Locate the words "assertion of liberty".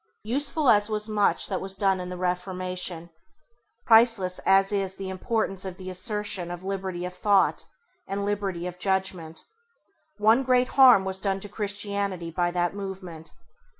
5.91-7.05